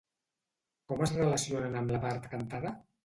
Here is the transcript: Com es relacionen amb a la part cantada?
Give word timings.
Com 0.91 1.03
es 1.07 1.13
relacionen 1.17 1.77
amb 1.83 1.93
a 1.93 1.97
la 1.97 2.01
part 2.07 2.27
cantada? 2.33 2.73